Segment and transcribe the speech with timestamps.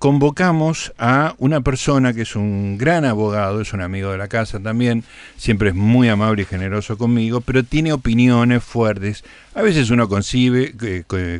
[0.00, 4.58] convocamos a una persona que es un gran abogado, es un amigo de la casa
[4.58, 5.04] también,
[5.36, 9.24] siempre es muy amable y generoso conmigo, pero tiene opiniones fuertes.
[9.54, 10.74] A veces uno concibe,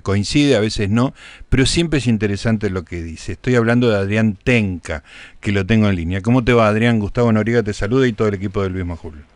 [0.02, 1.14] coincide, a veces no,
[1.48, 3.32] pero siempre es interesante lo que dice.
[3.32, 5.04] Estoy hablando de Adrián Tenca,
[5.40, 6.20] que lo tengo en línea.
[6.20, 6.98] ¿Cómo te va, Adrián?
[6.98, 9.29] Gustavo Noriega te saluda y todo el equipo de Luis Majul.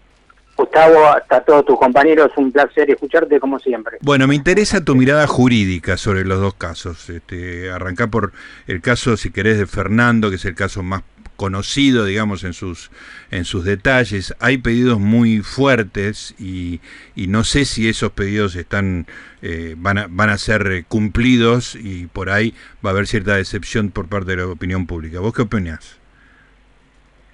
[0.57, 3.99] Gustavo, hasta todos tus compañeros, un placer escucharte como siempre.
[4.01, 7.11] Bueno, me interesa tu mirada jurídica sobre los dos casos.
[7.11, 8.33] Este, arrancar por
[8.67, 11.03] el caso, si querés, de Fernando, que es el caso más
[11.37, 12.91] conocido, digamos, en sus,
[13.31, 14.35] en sus detalles.
[14.39, 16.81] Hay pedidos muy fuertes y,
[17.17, 19.07] y no sé si esos pedidos están,
[19.43, 23.91] eh, van, a, van a ser cumplidos y por ahí va a haber cierta decepción
[23.91, 25.21] por parte de la opinión pública.
[25.21, 25.99] ¿Vos qué opinás?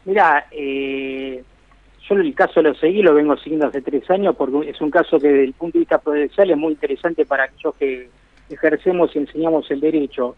[0.06, 1.45] Mira, eh,
[2.14, 5.19] yo el caso lo seguí, lo vengo siguiendo hace tres años porque es un caso
[5.19, 8.09] que desde el punto de vista procesal es muy interesante para aquellos que
[8.48, 10.36] ejercemos y enseñamos el derecho.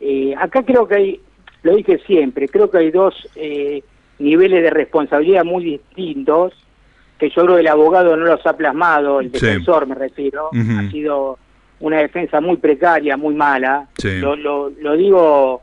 [0.00, 1.20] Eh, acá creo que hay,
[1.62, 3.82] lo dije siempre, creo que hay dos eh,
[4.18, 6.54] niveles de responsabilidad muy distintos
[7.18, 10.90] que yo creo que el abogado no los ha plasmado, el defensor me refiero, ha
[10.90, 11.36] sido
[11.80, 13.88] una defensa muy precaria, muy mala.
[14.02, 15.62] Lo, lo, lo digo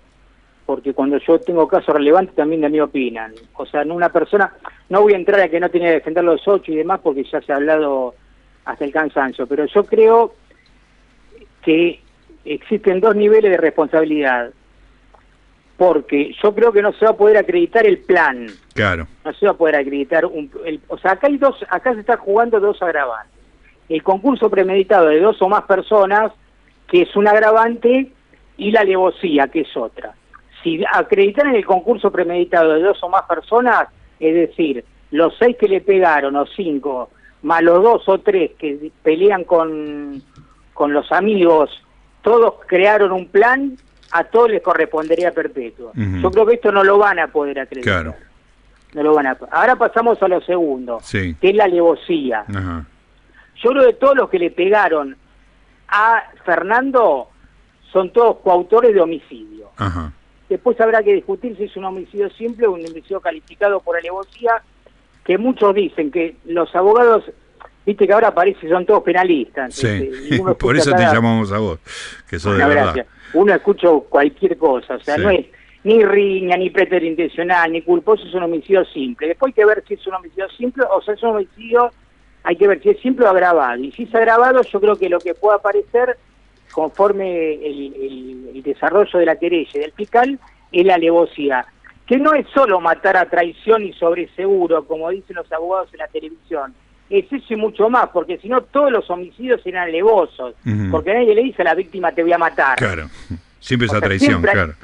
[0.65, 3.33] porque cuando yo tengo casos relevantes también de mí opinan.
[3.53, 4.51] O sea, una persona,
[4.89, 7.23] no voy a entrar a que no tiene que defender los ocho y demás porque
[7.23, 8.15] ya se ha hablado
[8.65, 10.33] hasta el cansancio, pero yo creo
[11.61, 12.01] que
[12.45, 14.51] existen dos niveles de responsabilidad.
[15.77, 18.47] Porque yo creo que no se va a poder acreditar el plan.
[18.73, 19.07] Claro.
[19.25, 20.49] No se va a poder acreditar un,
[20.87, 23.35] o sea, acá hay dos, acá se está jugando dos agravantes.
[23.89, 26.31] El concurso premeditado de dos o más personas,
[26.87, 28.09] que es un agravante,
[28.57, 30.15] y la alevosía, que es otra
[30.65, 33.87] si acreditan en el concurso premeditado de dos o más personas,
[34.19, 37.11] es decir, los seis que le pegaron o cinco,
[37.43, 40.23] más los dos o tres que pelean con,
[40.73, 41.69] con los amigos,
[42.23, 43.77] todos crearon un plan,
[44.11, 45.91] a todos les correspondería perpetuo.
[45.93, 48.17] Yo creo que esto no lo van a poder acreditar.
[48.95, 49.37] No lo van a...
[49.51, 52.43] Ahora pasamos a lo segundo, que es la alevosía.
[52.47, 55.15] Yo creo que todos los que le pegaron
[55.89, 57.27] a Fernando
[57.91, 59.69] son todos coautores de homicidio.
[59.77, 60.11] Ajá.
[60.55, 64.61] Después habrá que discutir si es un homicidio simple o un homicidio calificado por alevosía,
[65.25, 67.25] que muchos dicen que los abogados,
[67.85, 69.75] viste que ahora parece son todos penalistas.
[69.75, 71.79] Sí, este, por eso te llamamos a vos,
[72.29, 73.05] que sos de verdad.
[73.33, 75.45] Uno escucha cualquier cosa, o sea, no es
[75.83, 79.27] ni riña, ni preterintencional, ni culposo, es un homicidio simple.
[79.27, 81.91] Después hay que ver si es un homicidio simple o sea, es un homicidio,
[82.43, 83.83] hay que ver si es simple o agravado.
[83.83, 86.17] Y si es agravado, yo creo que lo que puede aparecer
[86.75, 90.39] conforme el, desarrollo de la querella y del fiscal,
[90.71, 91.65] es la alevosía,
[92.05, 95.99] que no es solo matar a traición y sobre seguro, como dicen los abogados en
[95.99, 96.73] la televisión,
[97.09, 100.55] es eso y mucho más, porque si no todos los homicidios serán alevosos,
[100.91, 102.75] porque nadie le dice a la víctima te voy a matar.
[102.75, 103.07] Claro.
[103.65, 104.75] Siempre esa traición, claro.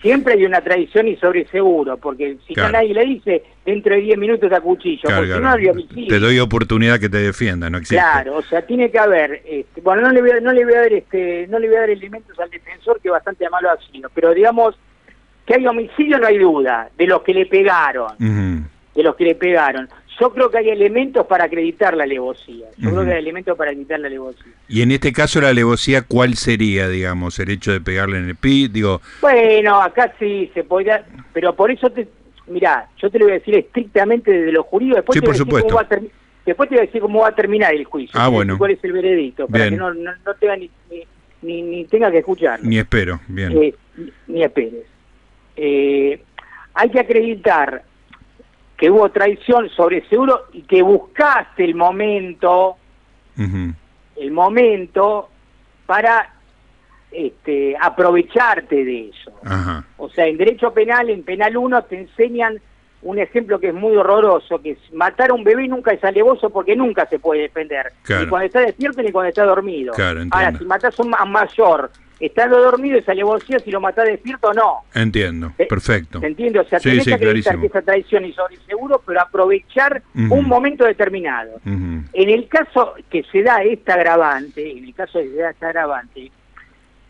[0.00, 4.00] Siempre hay una traición y sobre seguro, porque si no nadie le dice, dentro de
[4.00, 6.08] 10 minutos te cuchillo, porque no hay homicidio.
[6.08, 7.96] Te doy oportunidad que te defienda, no existe.
[7.96, 10.72] Claro, o sea, tiene que haber, este, bueno, no le voy a, no le voy
[10.72, 13.76] a dar este, no le voy a dar elementos al defensor que bastante malo ha
[13.92, 14.74] sido, pero digamos
[15.44, 19.34] que hay homicidio no hay duda, de los que le pegaron, de los que le
[19.34, 19.86] pegaron.
[20.18, 22.66] Yo creo que hay elementos para acreditar la alevosía.
[22.76, 24.52] Yo creo que hay elementos para acreditar la alevosía.
[24.68, 28.36] Y en este caso la alevosía, ¿cuál sería, digamos, el hecho de pegarle en el
[28.36, 28.68] pi?
[28.68, 29.00] Digo...
[29.20, 32.06] Bueno, acá sí se podría, pero por eso te,
[32.48, 35.36] mirá, yo te lo voy a decir estrictamente desde lo jurídico, después, sí, te, por
[35.36, 35.68] supuesto.
[35.68, 36.00] Cómo va a
[36.44, 38.58] después te voy a decir cómo va a terminar el juicio, ah, bueno.
[38.58, 40.70] cuál es el veredicto, para que no, no, tenga ni,
[41.42, 42.60] ni, ni, tenga que escuchar.
[42.62, 43.52] Ni espero, bien.
[43.56, 43.74] Eh,
[44.26, 44.84] ni esperes.
[45.56, 46.20] Eh,
[46.74, 47.82] hay que acreditar
[48.80, 52.76] que hubo traición sobre seguro y que buscaste el momento,
[53.36, 55.28] el momento
[55.84, 56.32] para
[57.12, 59.32] este, aprovecharte de eso.
[59.98, 62.58] O sea, en derecho penal, en penal 1 te enseñan
[63.02, 66.48] un ejemplo que es muy horroroso, que es matar a un bebé nunca es alevoso
[66.48, 69.92] porque nunca se puede defender, ni cuando está despierto ni cuando está dormido.
[70.30, 71.90] Ahora, si matas a un mayor
[72.20, 74.80] estando dormido es alevosía si lo matás despierto o no.
[74.94, 76.20] Entiendo, perfecto.
[76.20, 76.60] ¿Se entiende?
[76.60, 80.84] O sea, tenés que acreditar que esa traición y sobre seguro, pero aprovechar un momento
[80.84, 81.60] determinado.
[81.64, 85.50] En el caso que se da esta agravante, en el caso de que se da
[85.50, 86.30] esta agravante,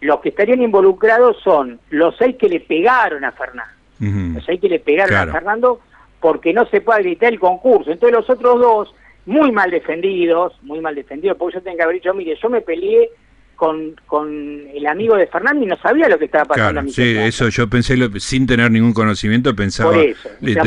[0.01, 3.75] los que estarían involucrados son los seis que le pegaron a Fernando.
[3.99, 5.81] Los seis que le pegaron a Fernando
[6.21, 7.91] porque no se puede acreditar el concurso.
[7.91, 8.95] Entonces los otros dos,
[9.27, 12.61] muy mal defendidos, muy mal defendidos, porque yo tengo que haber dicho, mire, yo me
[12.61, 13.11] peleé
[13.61, 14.27] con, con
[14.73, 16.81] el amigo de Fernando y no sabía lo que estaba pasando.
[16.81, 20.15] Claro, sí, eso yo pensé, sin tener ningún conocimiento, pensaba, de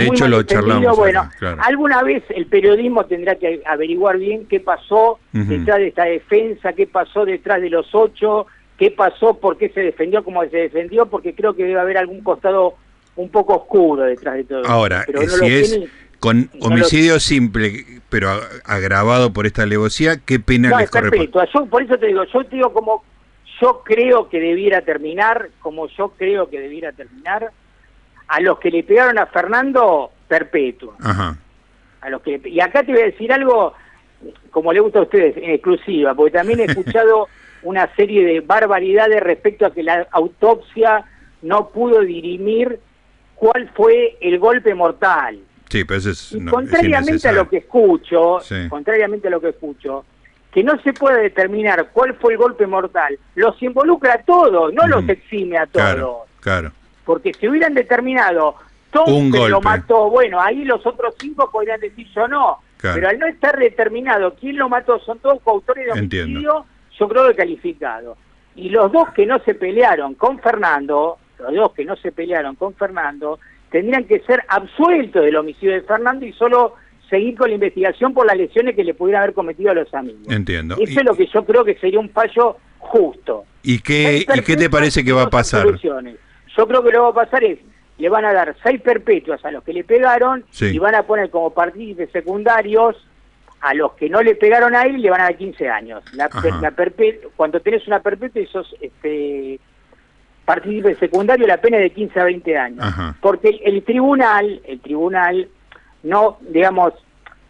[0.05, 0.95] hecho lo charlamos.
[0.95, 6.73] Bueno, alguna vez el periodismo tendrá que averiguar bien qué pasó detrás de esta defensa,
[6.73, 8.45] qué pasó detrás de los ocho,
[8.77, 12.21] qué pasó, por qué se defendió como se defendió, porque creo que debe haber algún
[12.21, 12.75] costado
[13.15, 14.69] un poco oscuro detrás de todo eso.
[14.71, 15.87] Ahora, Pero no si lo es tiene-
[16.23, 18.29] con homicidio simple, pero
[18.63, 21.49] agravado por esta alevosía, ¿qué pena No, les es corresponde?
[21.53, 23.03] Yo, por eso te digo, yo te digo como
[23.61, 27.49] yo creo que debiera terminar, como yo creo que debiera terminar,
[28.29, 30.95] a los que le pegaron a Fernando, perpetua.
[31.01, 31.35] Ajá.
[31.99, 33.73] A los que le- y acá te voy a decir algo,
[34.49, 37.27] como le gusta a ustedes, en exclusiva, porque también he escuchado
[37.63, 41.03] una serie de barbaridades respecto a que la autopsia
[41.41, 42.79] no pudo dirimir
[43.35, 45.39] cuál fue el golpe mortal.
[45.73, 47.43] Sí, pero eso es, Y no, es contrariamente a innecesario.
[47.43, 48.69] lo que escucho, Sí.
[48.69, 50.05] contrariamente a lo que escucho,
[50.51, 54.85] que no se puede determinar cuál fue el golpe mortal, los involucra a todos, no
[54.85, 55.11] los Ujú.
[55.13, 55.83] exime a todos.
[55.87, 56.71] Claro, claro.
[57.05, 58.55] Porque si hubieran determinado,
[59.07, 59.67] Un se lo golpe.
[59.67, 62.59] mató, bueno, ahí los otros cinco podrían decir yo no.
[62.77, 62.95] Claro.
[62.95, 66.37] Pero al no estar determinado quién lo mató, son todos coautores de Entiendo.
[66.37, 66.65] homicidio,
[66.99, 68.15] yo creo que calificado.
[68.55, 72.55] Y los dos que no se pelearon con Fernando, los dos que no se pelearon
[72.55, 73.39] con Fernando,
[73.73, 76.75] tendrían que ser absueltos del homicidio de Fernando y solo
[77.09, 80.21] seguir con la investigación por las lesiones que le pudieran haber cometido a los amigos.
[80.29, 80.75] Entiendo.
[80.75, 83.45] Eso Y- es lo que yo creo que sería un fallo justo.
[83.63, 85.65] ¿Y qué, ¿Y qué te parece que va a pasar?
[85.65, 87.57] Yo creo que lo que va a pasar es,
[87.97, 90.65] le van a dar seis perpetuas a los que le pegaron Sí.
[90.67, 92.95] y van a poner como partícipes secundarios
[93.61, 96.03] a los que no le pegaron a él le van a dar 15 años.
[96.13, 96.73] La, per- la
[97.35, 99.59] cuando tenés una perpetua y sos este,
[100.45, 102.79] partícipe secundario, la pena es de 15 a 20 años.
[102.81, 103.15] Ajá.
[103.21, 105.47] Porque el, tribunal, el tribunal,
[106.03, 106.93] no, digamos,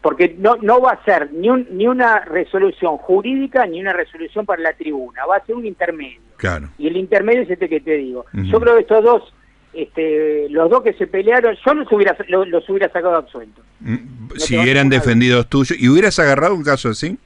[0.01, 4.45] porque no, no va a ser ni, un- ni una resolución jurídica ni una resolución
[4.45, 6.19] para la tribuna, va a ser un intermedio.
[6.37, 6.69] Claro.
[6.77, 8.25] Y el intermedio es este que te digo.
[8.33, 9.33] Yo creo que estos dos,
[9.73, 13.63] este, los dos que se pelearon, yo los hubiera, los, los hubiera sacado absueltos.
[13.79, 13.95] Mm,
[14.35, 17.17] Si vas eran a poner- defendidos tuyos, ¿y hubieras agarrado un caso así?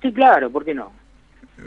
[0.00, 0.92] Sí, claro, ¿por qué no?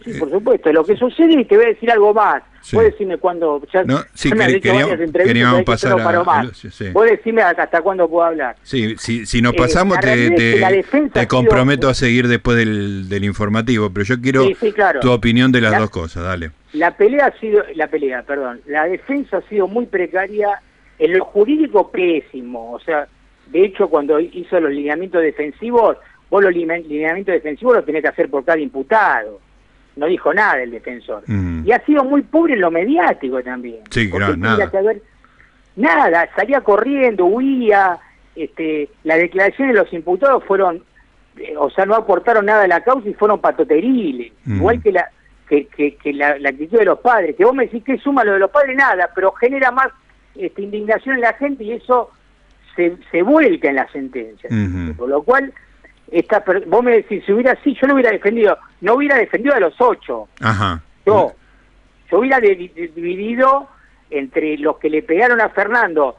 [0.04, 0.72] Sí, Eh, por supuesto.
[0.72, 2.44] Lo que sucede, y te voy a decir algo más.
[2.62, 2.76] Sí.
[2.78, 3.62] Vos decime cuándo...
[3.74, 6.22] Ya, No, sí, ya me han queri- hecho queríamos- varias entrevistas, que pasar no paro
[6.22, 6.64] a más.
[6.94, 8.56] Vos decime hasta cuándo puedo hablar.
[8.64, 10.14] Sí, si, si nos Eh, pasamos te,
[11.20, 15.02] sido- comprometo a seguir después del, del informativo, pero yo quiero claro.
[15.02, 16.52] tu opinión de las La- dos cosas, dale.
[16.72, 20.62] La pelea ha sido, la pelea, perdón, la defensa ha sido muy precaria,
[21.00, 23.08] en lo jurídico pésimo, o sea,
[23.48, 25.98] de hecho cuando hizo los lineamientos defensivos,
[26.30, 29.40] vos los line- lineamientos defensivos los tenés que hacer por cada imputado,
[29.96, 31.24] no dijo nada el defensor.
[31.28, 31.66] Mm.
[31.66, 33.82] Y ha sido muy pobre en lo mediático también.
[33.90, 34.70] Sí, claro, nada.
[35.76, 37.98] nada, salía corriendo, huía,
[38.36, 40.84] este, las declaraciones de los imputados fueron,
[41.38, 44.58] eh, o sea, no aportaron nada a la causa y fueron patoteriles, Mm.
[44.58, 45.10] igual que la
[45.48, 48.24] que, que, que la, la actitud de los padres, que vos me decís que suma
[48.24, 49.88] lo de los padres, nada, pero genera más
[50.36, 52.10] este, indignación en la gente y eso
[52.76, 54.50] se, se vuelca en la sentencia.
[54.50, 54.96] Ujú.
[54.96, 55.54] Por lo cual,
[56.14, 59.56] esta, per- vos me decís, si hubiera así, yo lo hubiera defendido, no hubiera defendido
[59.56, 60.82] a los ocho, Ajá.
[61.06, 61.34] yo,
[62.12, 63.68] yo hubiera dividido
[64.10, 66.16] entre los que le pegaron a Fernando.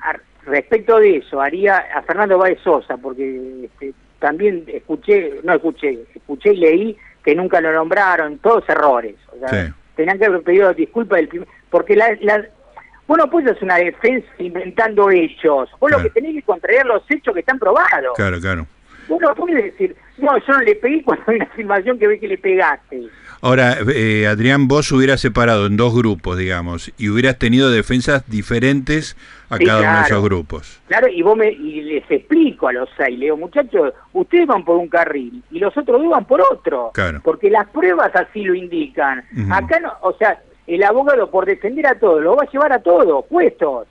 [0.00, 0.16] A-
[0.46, 6.52] respecto de eso, haría a Fernando Báez Sosa, porque este, también escuché, no escuché, escuché
[6.52, 9.16] y leí que nunca lo nombraron, todos errores.
[9.34, 9.72] O sea, Sí.
[9.96, 12.44] tenían que haber pedido disculpas del primer, porque la, la,
[13.08, 17.02] vos no puedes hacer una defensa inventando hechos, vos lo que tenés que contraer los
[17.10, 18.14] hechos que están probados.
[18.14, 18.66] Claro, claro.
[19.06, 22.38] Puedes decir, no, yo no le pegué cuando hay una afirmación que ve que le
[22.38, 23.02] pegaste.
[23.42, 29.16] Ahora, eh, Adrián, vos hubieras separado en dos grupos, digamos, y hubieras tenido defensas diferentes
[29.50, 30.80] a Sí, cada uno de esos grupos.
[30.88, 34.64] Claro, y vos me, y les explico a los seis, le digo, muchachos, ustedes van
[34.64, 36.90] por un carril y los otros dos van por otro.
[36.94, 37.20] Claro.
[37.22, 39.22] Porque las pruebas así lo indican.
[39.50, 42.80] Acá no, o sea, el abogado por defender a todos, lo va a llevar a
[42.82, 43.86] todos, puestos.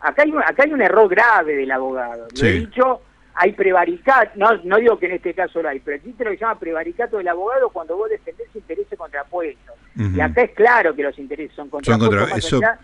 [0.00, 2.26] Acá hay, un- acá hay un error grave del abogado.
[2.40, 2.58] Lo he Sí.
[2.60, 3.02] dicho,
[3.34, 6.36] hay prevaricato, no, no digo que en este caso lo hay, pero existe lo que
[6.36, 9.74] se llama prevaricato del abogado cuando vos defendés intereses contrapuestos.
[9.96, 12.08] Y acá es claro que los intereses son Son contrapuestos.
[12.18, 12.78] contra- más eso- allá-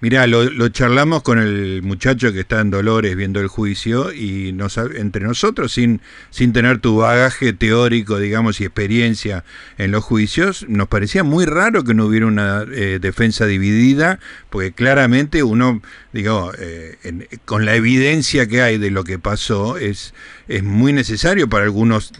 [0.00, 4.52] Mirá, lo, lo charlamos con el muchacho que está en Dolores viendo el juicio y
[4.52, 6.00] nos, entre nosotros, sin,
[6.30, 9.42] sin tener tu bagaje teórico, digamos, y experiencia
[9.76, 14.70] en los juicios, nos parecía muy raro que no hubiera una eh, defensa dividida, porque
[14.70, 16.96] claramente uno, digo, eh,
[17.44, 20.14] con la evidencia que hay de lo que pasó, es,
[20.46, 22.12] es muy necesario para algunos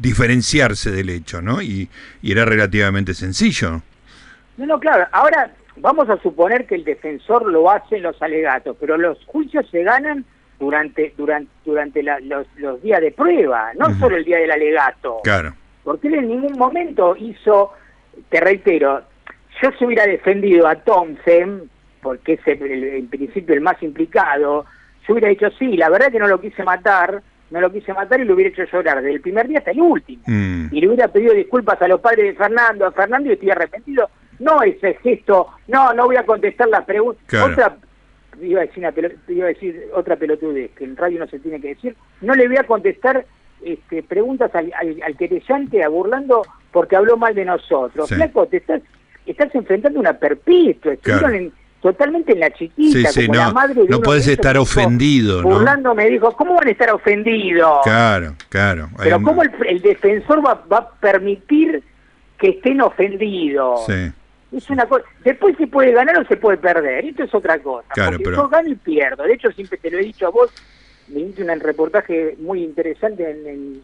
[0.00, 1.62] diferenciarse del hecho, ¿no?
[1.62, 1.88] Y,
[2.22, 3.82] y era relativamente sencillo.
[4.56, 5.08] No, no, claro.
[5.10, 9.68] Ahora vamos a suponer que el defensor lo hace en los alegatos, pero los juicios
[9.70, 10.24] se ganan
[10.58, 15.20] durante durante durante la- los, los días de prueba, no solo el día del alegato.
[15.24, 15.54] Claro.
[15.82, 17.72] Porque él en ningún momento hizo,
[18.30, 19.02] te reitero,
[19.62, 21.68] yo se hubiera defendido a Thompson,
[22.00, 24.64] porque es en principio el más implicado,
[25.06, 28.20] yo hubiera dicho, sí, la verdad que no lo quise matar, no lo quise matar
[28.20, 30.22] y lo hubiera hecho llorar desde el primer día hasta el último.
[30.26, 30.68] Mm.
[30.72, 34.08] Y le hubiera pedido disculpas a los padres de Fernando, a Fernando y estoy arrepentido.
[34.38, 37.20] No ese gesto, no, no voy a contestar la pregunta.
[37.26, 37.52] Claro.
[37.52, 37.76] Otra,
[38.42, 38.92] iba a, decir una
[39.28, 41.94] iba a decir otra pelotudez que en radio no se tiene que decir.
[42.20, 43.24] No le voy a contestar
[43.64, 48.08] este, preguntas al, al, al querellante a burlando porque habló mal de nosotros.
[48.08, 48.14] Sí.
[48.16, 48.82] Flaco, te estás,
[49.26, 50.94] estás enfrentando una perpetua.
[50.94, 51.34] Estuvieron Claro.
[51.36, 54.54] en- totalmente en la chiquita, Sí, sí, como la no, madre de no esos estar
[54.54, 55.48] dijo, ofendido, ¿no?
[55.50, 57.80] Burlando me dijo, ¿cómo van a estar ofendidos?
[57.84, 58.88] Claro, claro.
[58.96, 61.82] Pero ¿cómo el, el defensor va, va a permitir
[62.38, 63.84] que estén ofendidos?
[63.86, 64.10] Sí.
[64.56, 65.04] Es una cosa.
[65.24, 67.04] Después se puede ganar o se puede perder.
[67.04, 67.88] Esto es otra cosa.
[67.94, 69.24] Claro, porque pero- yo gano y pierdo.
[69.24, 70.50] De hecho, siempre te lo he dicho a vos.
[71.08, 73.82] Me hice un reportaje muy interesante en, en-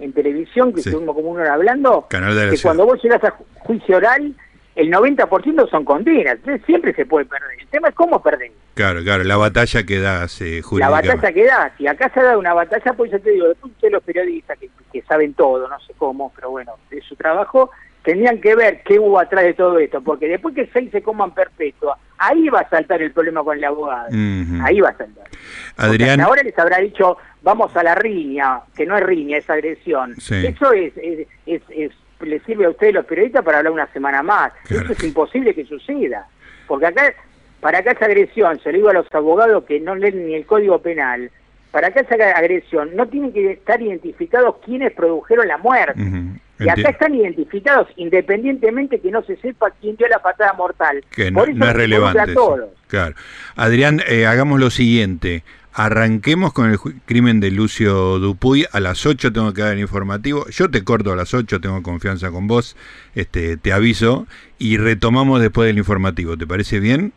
[0.00, 0.88] en televisión, que Sí.
[0.88, 3.96] estuvimos como una hora hablando, Canal de la que cuando vos llegas a ju- juicio
[3.96, 4.34] oral,
[4.74, 6.38] el 90% son condenas.
[6.66, 7.60] Siempre se puede perder.
[7.60, 8.50] El tema es cómo perder.
[8.74, 12.24] Claro, claro, la batalla que das eh, La batalla que da, si acá se ha
[12.24, 15.68] dado una batalla, pues yo te digo, después ustedes los periodistas que, que saben todo,
[15.68, 17.70] no sé cómo, pero bueno, de su trabajo,
[18.04, 21.32] tendrían que ver qué hubo atrás de todo esto, porque después que seis se coman
[21.34, 24.08] perpetua, ahí va a saltar el problema con el abogado,
[24.62, 25.24] ahí va a saltar.
[25.76, 30.14] Adrián, ahora les habrá dicho, vamos a la riña, que no es riña, es agresión.
[30.20, 30.46] Sí.
[30.46, 34.22] Eso es, es, es, es- le sirve a ustedes los periodistas para hablar una semana
[34.22, 34.52] más.
[34.66, 34.84] Claro.
[34.84, 36.26] Eso es imposible que suceda.
[36.66, 37.12] Porque acá,
[37.60, 40.46] para que haya agresión, se lo digo a los abogados que no leen ni el
[40.46, 41.30] Código Penal,
[41.70, 46.00] para que haya agresión no tienen que estar identificados quienes produjeron la muerte.
[46.58, 51.04] Y acá están identificados independientemente que no se sepa quién dio la patada mortal.
[51.10, 52.20] que no, Por eso no es relevante.
[52.20, 52.68] a todos.
[52.86, 53.14] Claro.
[53.56, 55.42] Adrián, eh, hagamos lo siguiente.
[55.76, 58.64] Arranquemos con el crimen de Lucio Dupuy.
[58.70, 60.46] A las 8 tengo que dar el informativo.
[60.48, 62.76] Yo te corto a las 8, tengo confianza con vos.
[63.16, 64.28] Este, te aviso.
[64.56, 66.36] Y retomamos después del informativo.
[66.36, 67.12] ¿Te parece bien?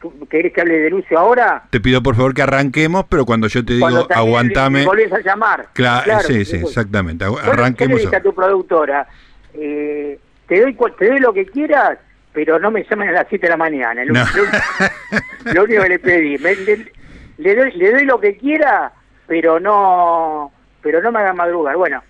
[0.00, 1.64] ¿Tú ¿Querés que hable de Lucio ahora?
[1.70, 4.80] Te pido por favor que arranquemos, pero cuando yo te Cuando digo aguantame.
[4.80, 5.66] me volvés a llamar.
[5.74, 7.24] Cla- Claro, sí, sí, exactamente.
[7.24, 8.06] Agu- Yo le- Arranquemos.
[8.14, 9.06] a tu productora,
[9.54, 11.98] eh, te, doy, te doy lo que quieras,
[12.32, 14.04] pero no me llamen a las 7 de la mañana.
[14.04, 14.20] Lo, No.
[14.20, 16.38] lo- lo único que le pedí.
[16.38, 16.92] Me- le,
[17.38, 18.92] le doy, le doy lo que quiera,
[19.26, 21.76] pero no pero no me hagan madrugar.
[21.76, 22.02] Bueno,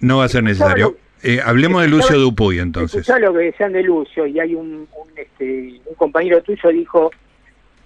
[0.00, 0.96] No va a ser necesario.
[1.22, 3.00] Eh, hablemos de Lucio Dupuy entonces.
[3.00, 7.10] escuchá lo que decían de Lucio y hay un, un, este, un compañero tuyo dijo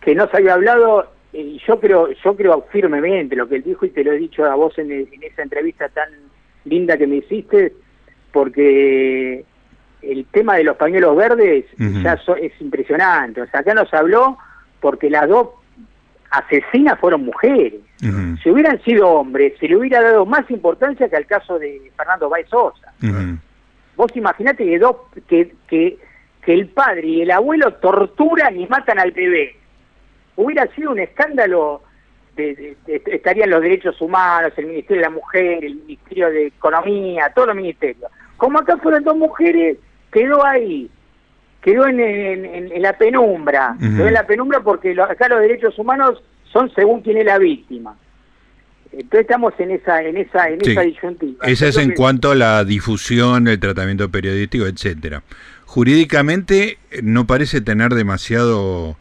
[0.01, 3.63] que no se había hablado eh, y yo creo yo creo firmemente lo que él
[3.65, 6.09] dijo y te lo he dicho a vos en, en esa entrevista tan
[6.65, 7.73] linda que me hiciste
[8.33, 9.45] porque
[10.03, 11.65] el tema de los pañuelos verdes
[12.03, 13.41] ya so- es impresionante.
[13.41, 14.37] O sea acá nos habló
[14.81, 15.49] porque las dos
[16.31, 17.75] asesinas fueron mujeres
[18.05, 21.91] Ujú, si hubieran sido hombres se le hubiera dado más importancia que al caso de
[21.97, 22.93] Fernando Baez Sosa.
[23.97, 24.97] Vos imaginate que, dos,
[25.29, 25.97] que, que,
[26.43, 29.57] que el padre y el abuelo torturan y matan al bebé.
[30.37, 31.83] Hubiera sido un escándalo,
[32.37, 36.47] de, de- de- estarían los derechos humanos, el Ministerio de la Mujer, el Ministerio de
[36.49, 38.11] Economía, todos los ministerios.
[38.37, 39.79] Como acá fueron dos mujeres,
[40.13, 40.91] quedó ahí,
[41.63, 45.41] quedó en, en- en- en la penumbra, quedó en la penumbra porque lo- acá los
[45.41, 46.21] derechos humanos
[46.55, 47.95] son según quién es la víctima.
[48.93, 50.71] Entonces estamos en esa en esa en Sí.
[50.71, 51.45] esa disyuntiva.
[51.47, 55.23] Esa es en que- cuanto a la difusión, el tratamiento periodístico, etcétera.
[55.67, 58.97] Jurídicamente no parece tener demasiado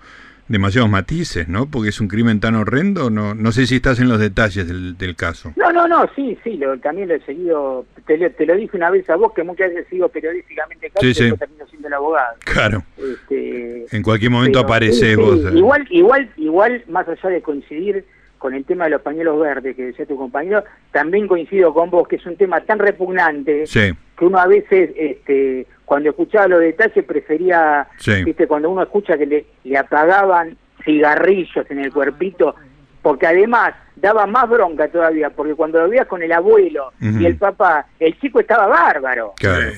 [0.54, 1.66] demasiados matices, ¿no?
[1.70, 4.98] Porque es un crimen tan horrendo, no no sé si estás en los detalles del,
[4.98, 5.52] del caso.
[5.58, 8.78] No, no, no, sí, sí, lo, también lo he seguido, te, lo- te lo dije
[8.78, 11.24] una vez a vos, que muchas veces sigo periodísticamente Sí, y sí.
[11.26, 12.36] después termino siendo el abogado.
[12.46, 12.84] Claro.
[12.98, 15.40] Este, En cualquier momento apareces sí, vos.
[15.54, 18.06] Igual, igual, igual, más allá de coincidir
[18.44, 22.10] con el tema de los pañuelos verdes que decía tu compañero, también coincido con vos,
[22.10, 26.60] que es un tema tan repugnante Sí, que uno a veces, este, cuando escuchaba los
[26.60, 28.22] detalles, prefería, Sí.
[28.26, 32.54] viste, cuando uno escucha que le, le apagaban cigarrillos en el cuerpito,
[33.02, 37.38] porque además daba más bronca todavía, porque cuando lo veías con el abuelo y el
[37.38, 39.34] papá, el chico estaba bárbaro.
[39.38, 39.72] claro.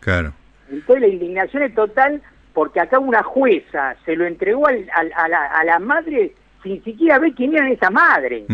[0.00, 0.32] Claro.
[0.70, 2.22] Entonces la indignación es total
[2.54, 6.32] porque acá una jueza se lo entregó al- al- a, la, a la madre
[6.66, 8.44] sin siquiera ver quién era esa madre.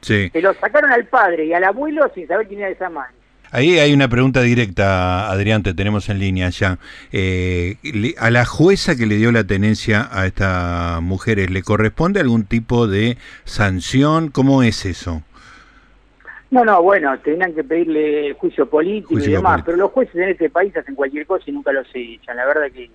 [0.00, 0.28] Sí.
[0.32, 3.14] Se lo sacaron al padre y al abuelo sin saber quién era esa madre.
[3.50, 6.78] Ahí hay una pregunta directa, Adrián, te tenemos en línea ya.
[7.12, 7.76] Eh,
[8.18, 12.86] a la jueza que le dio la tenencia a estas mujeres, ¿le corresponde algún tipo
[12.86, 14.28] de sanción?
[14.28, 15.22] ¿Cómo es eso?
[16.50, 19.66] No, no, bueno, tenían que pedirle juicio político Juicio y demás, político.
[19.66, 22.36] pero los jueces en este país hacen cualquier cosa y nunca los echan.
[22.36, 22.90] La verdad que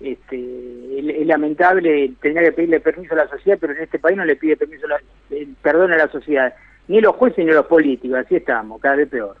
[0.00, 4.24] este, es, lamentable, tenía que pedirle permiso a la sociedad, pero en este país no
[4.24, 5.00] le pide permiso, a la,
[5.30, 6.54] eh, perdón a la sociedad,
[6.88, 9.36] ni los jueces ni los políticos, así estamos, cada vez peor.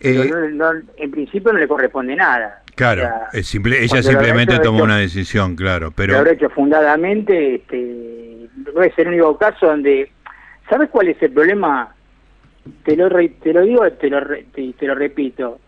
[0.00, 2.62] Eh, no- no- en principio no le corresponde nada.
[2.74, 6.18] claro, O sea, es simple- ella lo simplemente tomó hecho- una decisión, claro, lo pero
[6.18, 10.10] habrá hecho fundadamente, este, no es el único caso donde
[10.68, 11.94] ¿Sabes cuál es el problema?
[12.84, 15.60] Te lo, te lo digo, te lo, te, lo repito.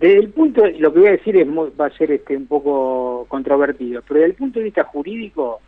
[0.00, 3.26] Desde el punto, lo que voy a decir es va a ser este un poco
[3.28, 5.60] controvertido, pero desde el punto de vista jurídico,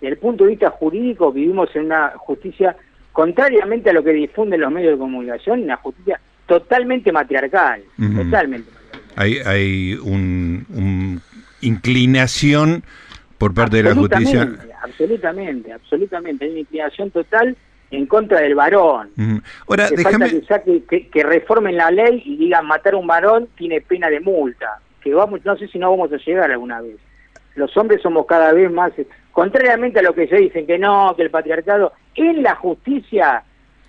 [0.00, 2.76] desde el punto de vista jurídico vivimos en una justicia
[3.10, 7.82] contrariamente a lo que difunden los medios de comunicación, una justicia totalmente matriarcal,
[8.16, 8.70] totalmente
[9.16, 11.20] Hay, hay un,
[11.60, 12.84] inclinación
[13.36, 14.48] por parte de la justicia.
[14.82, 16.44] Absolutamente, absolutamente.
[16.44, 17.56] Hay una inclinación total
[17.92, 19.10] en contra del varón.
[19.68, 20.30] Ahora, déjame...
[20.88, 24.80] que, que, reformen la ley y digan matar a un varón tiene pena de multa.
[25.00, 26.96] Que vamos, no sé si no vamos a llegar alguna vez.
[27.54, 28.92] Los hombres somos cada vez más,
[29.30, 33.44] contrariamente a lo que se dicen que no, que el patriarcado, en la justicia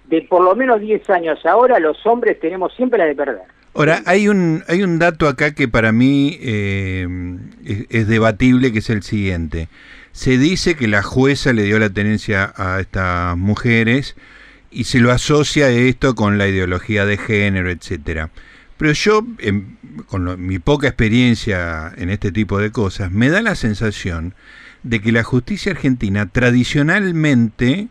[0.06, 3.42] de por lo menos 10 años ahora los hombres tenemos siempre la de perder.
[3.76, 7.08] Ahora, hay un, hay un dato acá que para mí eh,
[7.90, 9.68] es, debatible, que es el siguiente.
[10.14, 14.16] Se dice que la jueza le dio la tenencia a estas mujeres
[14.72, 18.30] y se lo asocia esto con la ideología de género, etcétera.
[18.78, 19.26] Pero yo,
[20.08, 24.34] con mi poca experiencia en este tipo de cosas, me da la sensación
[24.84, 27.88] de que la justicia argentina tradicionalmente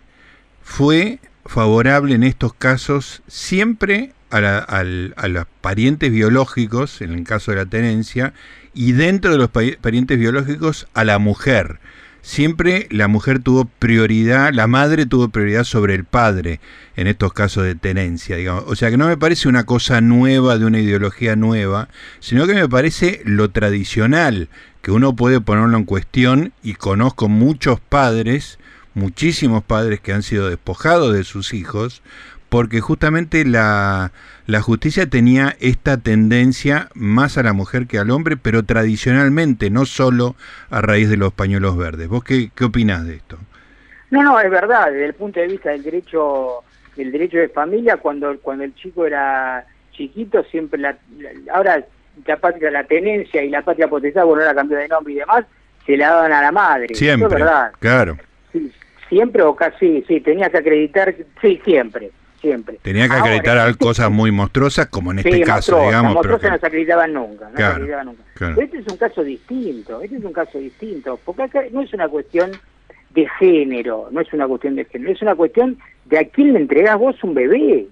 [0.63, 7.67] fue favorable en estos casos siempre a, los parientes biológicos, en el caso de la
[7.67, 8.33] tenencia,
[8.75, 11.81] y dentro de los parientes biológicos a la mujer.
[12.25, 16.61] Siempre la mujer tuvo prioridad, la madre tuvo prioridad sobre el padre
[16.95, 18.63] en estos casos de tenencia, digamos.
[18.69, 21.89] O sea que no me parece una cosa nueva de una ideología nueva,
[22.21, 24.49] sino que me parece lo tradicional,
[24.83, 28.61] que uno puede ponerlo en cuestión y conozco muchos padres,
[28.95, 32.03] muchísimos padres que han sido despojados de sus hijos
[32.53, 34.13] porque justamente la,
[34.61, 40.37] justicia tenía esta tendencia más a la mujer que al hombre, pero tradicionalmente, no solo
[40.69, 42.09] a raíz de los pañuelos verdes.
[42.09, 43.39] ¿Vos qué, qué opinás de esto?
[44.11, 46.63] No, no, es verdad, desde el punto de vista del derecho
[46.95, 50.99] del derecho de familia, cuando, cuando el chico era chiquito, siempre la,
[51.55, 51.83] ahora
[52.27, 55.47] la patria, la tenencia y la patria potestad, bueno, ahora cambió de nombre y demás,
[55.87, 56.95] se la daban a la madre.
[56.95, 57.73] Siempre, es verdad.
[57.79, 58.19] claro.
[59.09, 62.11] siempre o casi, sí, tenía que acreditar, sí, siempre
[62.43, 62.79] siempre.
[62.83, 66.13] Tenía que acreditar cosas muy monstruosas, como en este caso, digamos.
[66.13, 68.63] Monstruosas no se acreditaban nunca, no se acreditaban nunca.
[68.63, 72.09] este es un caso distinto, este es un caso distinto, porque acá no es una
[72.09, 72.51] cuestión
[73.11, 76.59] de género, no es una cuestión de género, es una cuestión de a quién le
[76.59, 77.87] entregás vos un bebé.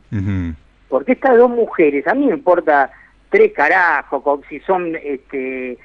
[0.89, 2.91] Porque estas dos mujeres, a mí me importa
[3.31, 5.79] tres carajos, si son este.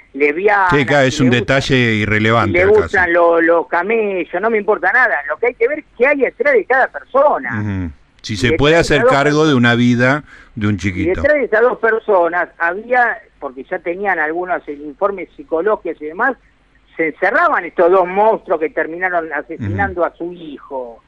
[0.71, 2.57] Sí, claro, es un detalle irrelevante.
[2.57, 5.15] Le gustan los camellos, no me importa nada.
[5.29, 7.91] Lo que hay que ver es qué hay detrás de cada persona.
[8.25, 10.23] Si se puede hacer cargo de una vida
[10.55, 11.11] de un chiquito.
[11.11, 16.35] Y detrás de esas dos personas había, porque ya tenían algunos informes psicológicos y demás,
[16.97, 21.03] se encerraban estos dos monstruos que terminaron asesinando a su hijo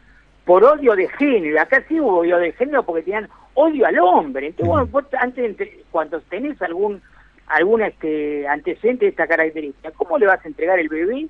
[0.45, 1.60] por odio de género.
[1.60, 4.47] Acá sí hubo odio de género porque tenían odio al hombre.
[4.49, 5.58] Entonces, bueno, antes,
[5.89, 7.01] cuando tenés algún
[7.47, 11.27] algún este, antecedente de esta característica, ¿cómo le vas a entregar el bebé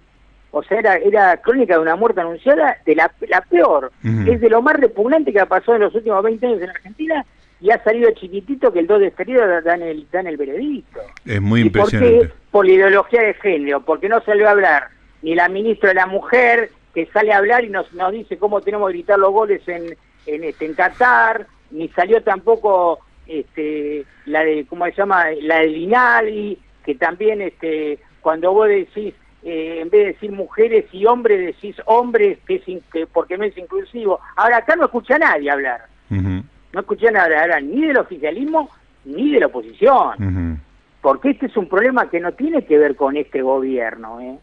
[0.58, 3.92] o sea, era, era crónica de una muerte anunciada de la, la peor.
[4.04, 7.26] Es de lo más repugnante que ha pasado en los últimos 20 años en Argentina
[7.60, 11.00] y ha salido chiquitito que el 2 de febrero dan el, dan el veredicto.
[11.26, 12.18] Es muy impresionante.
[12.18, 12.34] ¿Por qué?
[12.52, 14.90] Por la ideología de género, porque no salió a hablar
[15.22, 18.62] ni la ministra de la Mujer, que sale a hablar y nos, nos dice cómo
[18.62, 24.44] tenemos que gritar los goles en, en, este, en Qatar, ni salió tampoco este, la
[24.44, 25.26] de, ¿cómo se llama?
[25.42, 30.86] La de Linaldi, que también este, cuando vos decís eh, en vez de decir mujeres
[30.92, 34.20] y hombres, decís hombres, que, es porque no es inclusivo.
[34.36, 35.86] Ahora, acá no escucha a nadie hablar.
[36.10, 38.70] No escucha a nadie hablar ni del oficialismo
[39.06, 40.62] ni de la oposición.
[41.02, 44.20] Porque este es un problema que no tiene que ver con este gobierno.
[44.20, 44.38] ¿eh?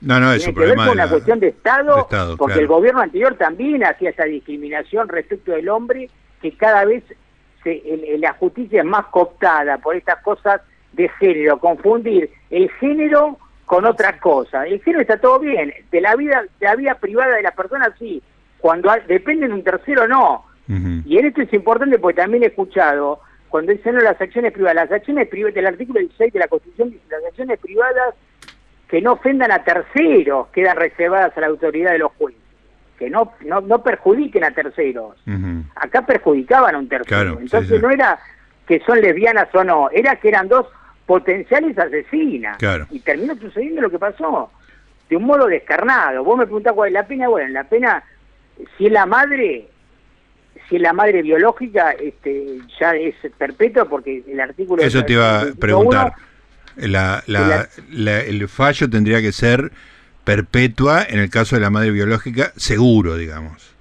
[0.00, 3.34] No, no, es tiene que ver con una cuestión de Estado, porque el gobierno anterior
[3.34, 6.08] también hacía esa discriminación respecto del hombre,
[6.40, 7.04] que cada vez
[7.62, 7.82] se,
[8.18, 10.62] la justicia es más cooptada por estas cosas
[10.92, 13.38] de género, confundir el género
[13.70, 14.66] con otras cosas.
[14.66, 17.94] El género está todo bien, de la vida, de la vida privada de la persona
[18.00, 18.20] sí,
[18.58, 20.44] cuando depende de un tercero no.
[20.66, 24.74] Y en esto es importante porque también he escuchado, cuando dicen no, las acciones privadas,
[24.74, 28.16] las acciones privadas, del artículo 16 de la Constitución dice las acciones privadas
[28.88, 32.42] que no ofendan a terceros quedan reservadas a la autoridad de los jueces,
[32.98, 35.16] que no, no, no perjudiquen a terceros.
[35.76, 37.38] Acá perjudicaban a un tercero.
[37.40, 38.18] Entonces no era
[38.66, 40.66] que son lesbianas o no, era que eran dos
[41.06, 42.58] potenciales asesinas.
[42.90, 44.50] Y terminó sucediendo lo que pasó,
[45.08, 46.22] de un modo descarnado.
[46.24, 48.02] Vos me preguntás cuál es la pena, bueno, la pena,
[48.76, 49.68] si es la madre,
[50.68, 54.82] si es la madre biológica, este, ya es perpetua porque el artículo...
[54.82, 56.12] Eso te iba a preguntar.
[56.76, 59.72] la, el fallo tendría que ser
[60.24, 63.74] perpetua en el caso de la madre biológica, seguro, digamos.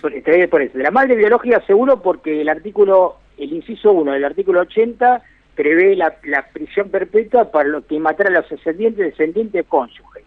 [0.00, 0.12] Por,
[0.48, 4.60] por eso, de la madre biológica seguro porque el artículo, el inciso 1 del artículo
[4.60, 5.22] 80
[5.56, 6.14] prevé la,
[6.52, 10.22] prisión perpetua para lo que matar a los descendientes, descendientes cónyuges.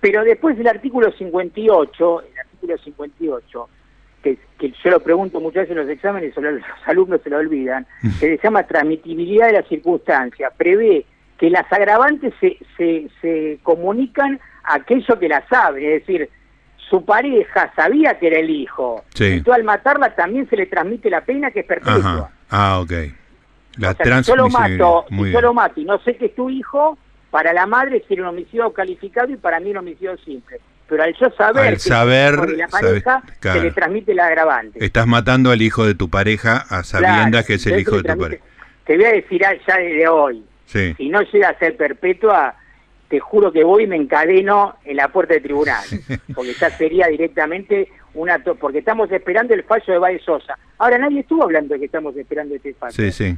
[0.00, 3.68] Pero después del artículo 58, el artículo 58,
[4.22, 7.38] que, que yo lo pregunto muchas veces en los exámenes y los alumnos se lo
[7.38, 7.86] olvidan,
[8.20, 11.06] que se llama transmitibilidad de la circunstancia, prevé
[11.38, 16.28] que las agravantes se, se, se comunican a aquello que la sabe, es decir,
[16.90, 19.24] su pareja sabía que era el hijo, sí.
[19.24, 22.30] entonces al matarla también se le transmite la pena que es perpetua.
[22.50, 22.92] Ah, ok.
[23.78, 26.34] La o si yo lo mato, si yo lo mato y no sé que es
[26.34, 26.98] tu hijo,
[27.30, 30.60] para la madre sería un homicidio calificado y para mí un homicidio simple.
[30.88, 34.82] Pero al yo saber al saber, la pareja se le transmite el agravante.
[34.82, 38.18] Estás matando al hijo de tu pareja a sabiendas que es el hijo de tu
[38.18, 38.44] pareja.
[38.84, 42.54] Te voy a decir ya desde hoy, si no llega a ser perpetua,
[43.08, 45.84] te juro que voy y me encadeno en la puerta del tribunal,
[46.34, 48.38] porque ya sería directamente una...
[48.38, 50.58] porque estamos esperando el fallo de Valle Sosa.
[50.78, 52.92] Ahora nadie estuvo hablando de que estamos esperando este fallo.
[52.92, 53.36] Sí, sí.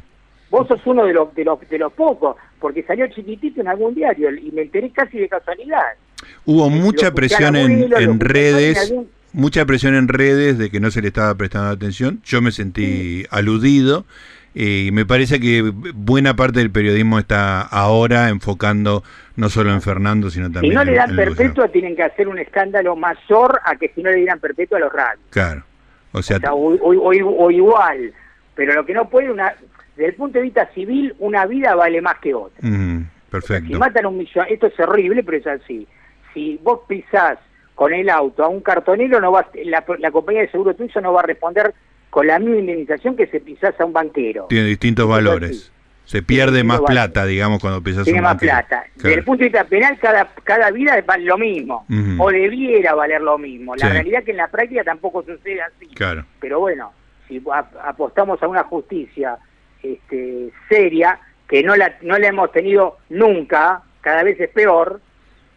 [0.50, 3.94] Vos sos uno de los, de los, de los pocos, porque salió chiquitito en algún
[3.94, 5.82] diario y me enteré casi de casualidad.
[6.44, 8.92] Hubo mucha presión en, redes,
[9.32, 12.20] mucha presión en redes de que no se le estaba prestando atención.
[12.24, 14.04] Yo me sentí aludido
[14.54, 15.62] eh, y me parece que
[15.94, 19.04] buena parte del periodismo está ahora enfocando
[19.36, 22.38] no solo en Fernando, sino también Si no le dan perpetua, tienen que hacer un
[22.38, 25.24] escándalo mayor a que si no le dieran perpetua a los radios.
[25.30, 25.62] Claro.
[26.12, 28.12] O sea, o, igual.
[28.56, 29.54] Pero lo que no puede, una
[30.00, 32.58] desde el punto de vista civil, una vida vale más que otra.
[33.28, 33.66] perfecto.
[33.66, 35.86] si matan un millón, esto es horrible, pero es así.
[36.32, 37.38] Si vos pisás
[37.74, 41.12] con el auto a un cartonero, no va, la, la compañía de seguro tuyo no
[41.12, 41.74] va a responder
[42.08, 44.46] con la misma indemnización que se pisás a un banquero.
[44.48, 45.70] Tiene distintos valores.
[46.06, 48.84] Se pierde más plata, digamos, cuando pisás Tiene un más plata.
[48.96, 51.84] Desde el punto de vista penal, cada, cada vida vale lo mismo.
[52.18, 53.76] O debiera valer lo mismo.
[53.76, 55.88] La realidad es que en la práctica tampoco sucede así.
[55.88, 56.24] Claro.
[56.40, 56.90] Pero bueno,
[57.28, 57.42] si
[57.84, 59.38] apostamos a una justicia
[59.82, 65.00] este, seria, que no la, no la hemos tenido nunca, cada vez es peor,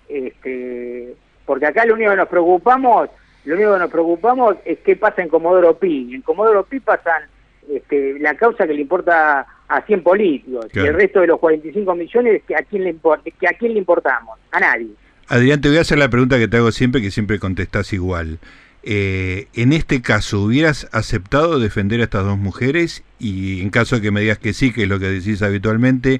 [0.09, 3.09] este, porque acá lo único que nos preocupamos,
[3.45, 6.13] lo único que nos preocupamos es qué pasa en Comodoro Pi.
[6.13, 7.23] En Comodoro Pi pasan
[7.69, 11.95] este, la causa que le importa a 100 políticos y el resto de los 45
[11.95, 14.89] millones que a quién le importa, que a quién le importamos, a nadie.
[15.27, 18.39] Adrián, te voy a hacer la pregunta que te hago siempre, que siempre contestás igual.
[18.85, 23.03] Eh, en este caso, ¿hubieras aceptado defender a estas dos mujeres?
[23.17, 26.19] Y en caso de que me digas que sí, que es lo que decís habitualmente,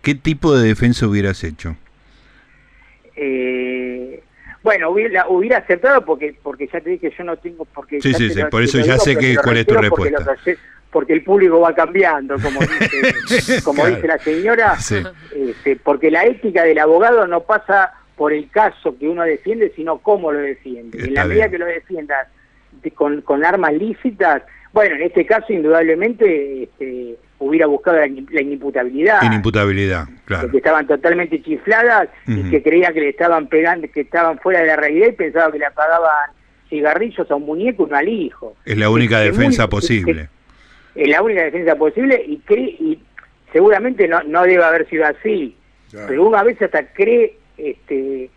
[0.00, 1.76] ¿qué tipo de defensa hubieras hecho?
[3.16, 4.22] Eh,
[4.62, 7.64] bueno, hubiera, hubiera, aceptado porque porque ya te dije que yo no tengo...
[7.64, 10.36] porque Sí, sí, sí, por eso ya sé que, cuál es tu respuesta.
[10.90, 12.60] Porque, el público va cambiando, como
[13.28, 18.48] dice, como dice la señora, este, porque la ética del abogado no pasa por el
[18.50, 20.98] caso que uno defiende, sino cómo lo defiende.
[21.02, 22.28] en la medida que lo defiendas
[22.94, 29.22] con, con, armas lícitas, bueno, en este caso indudablemente este, hubiera buscado la, inimputabilidad.
[29.22, 30.50] Inimputabilidad, claro.
[30.50, 34.66] Que estaban totalmente chifladas y que creía que le estaban pegando, que estaban fuera de
[34.66, 36.30] la realidad y pensaba que le apagaban
[36.68, 38.56] cigarrillos a un muñeco y no al hijo.
[38.64, 40.28] Es la única defensa posible.
[40.94, 42.98] Es, la única defensa posible y, cree, y
[43.52, 45.56] seguramente no, no debe haber sido así.
[46.08, 48.30] Pero una vez hasta cree este,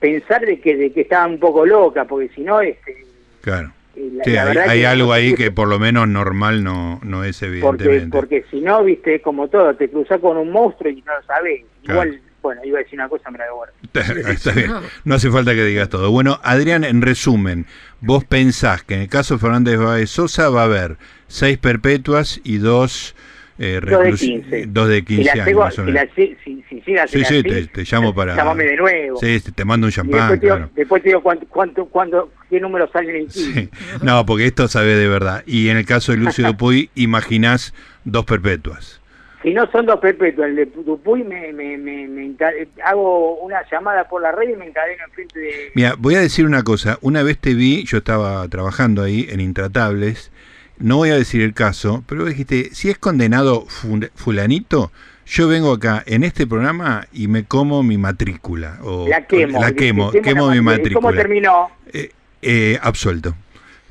[0.00, 3.04] pensar de que, de que estaba un poco loca, porque si no, este,
[3.40, 3.72] claro.
[3.96, 8.10] Eh, hay, algo ahí que por lo menos normal no, no es evidentemente.
[8.10, 11.22] Porque, porque si no, viste, como todo, te cruzas con un monstruo y no lo
[11.24, 11.62] sabes.
[11.84, 13.46] Igual, bueno, iba a decir una cosa, me la
[14.30, 14.72] Está bien,
[15.04, 16.10] no hace falta que digas todo.
[16.10, 17.66] Bueno, Adrián, en resumen,
[18.00, 20.96] vos pensás que en el caso de Fernández Báez Sosa va a haber
[21.28, 23.14] seis perpetuas y dos
[23.58, 24.66] eh, dos de 15.
[24.66, 25.54] Dos de 15 si años.
[25.54, 26.04] Más o menos.
[26.16, 28.34] Si, si, si, sí, sí, te, te, llamo para.
[28.36, 29.18] Llámame de nuevo.
[29.18, 30.30] Sí, te mando un champán.
[30.30, 30.70] Después, claro.
[30.74, 33.52] después, te digo cuánto, cuánto, cuánto, qué números salen en 15.
[33.52, 33.70] Sí.
[34.02, 35.42] No, porque esto sabe de verdad.
[35.46, 39.00] Y en el caso de Lucio Dupuy, imaginás dos perpetuas.
[39.44, 42.34] Si no son dos perpetuas, el de Dupuy me, me, me, me
[42.82, 45.70] hago una llamada por la red y me encadeno enfrente de...
[45.74, 46.98] Mira, voy a decir una cosa.
[47.02, 50.32] Una vez te vi, yo estaba trabajando ahí en Intratables,
[50.78, 53.66] no voy a decir el caso, pero dijiste, si es condenado
[54.14, 54.90] fulanito,
[55.26, 58.78] yo vengo acá en este programa y me como mi matrícula.
[58.82, 59.60] O, la quemo.
[59.60, 60.94] La quemo, quemo, mi matrícula.
[60.94, 61.70] ¿Cómo terminó?
[61.92, 62.10] Eh,
[62.42, 63.34] eh, absuelto.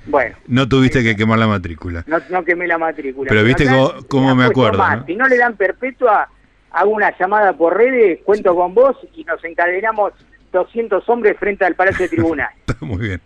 [0.06, 0.36] Bueno.
[0.48, 2.04] No tuviste que quemar la matrícula.
[2.08, 3.30] No, no quemé la matrícula.
[3.30, 3.66] Pero, viste
[4.08, 4.84] cómo, me acuerdo.
[5.08, 6.30] Si no le dan perpetua,
[6.72, 10.14] hago una llamada por redes, cuento con vos y nos encadenamos
[10.54, 12.50] 200 hombres frente al Palacio de Tribunal.
[12.80, 13.22] Muy bien.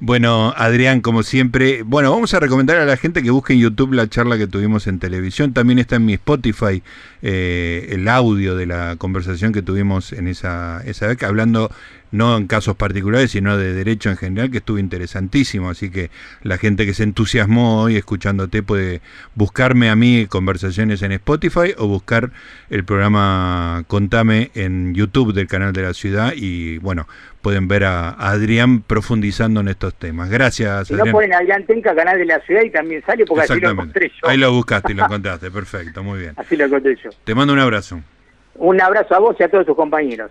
[0.00, 3.92] Bueno, Adrián, como siempre, bueno, vamos a recomendar a la gente que busque en YouTube
[3.92, 5.52] la charla que tuvimos en televisión.
[5.52, 6.82] También está en mi Spotify
[7.22, 11.70] eh, el audio de la conversación que tuvimos en esa, esa vez, hablando
[12.12, 15.70] no en casos particulares, sino de derecho en general, que estuvo interesantísimo.
[15.70, 16.10] Así que
[16.42, 19.00] la gente que se entusiasmó hoy escuchándote puede
[19.34, 22.30] buscarme a mí conversaciones en Spotify o buscar
[22.70, 27.06] el programa Contame en YouTube del canal de la ciudad y bueno,
[27.42, 30.30] pueden ver a, Adrián profundizando en estos temas.
[30.30, 30.88] Gracias.
[30.88, 33.70] Si no ponen Adrián Tenca, canal de la ciudad y también sale porque así lo
[33.70, 34.28] encontré yo.
[34.28, 36.34] Ahí lo buscaste y lo encontraste, perfecto, muy bien.
[36.36, 37.10] Así lo encontré yo.
[37.24, 38.00] Te mando un abrazo.
[38.54, 40.30] Un abrazo a vos y a todos tus compañeros.